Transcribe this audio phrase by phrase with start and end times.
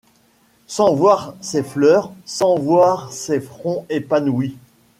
[0.65, 4.57] Sans voir ces fleurs, sans voir ces fronts épanouis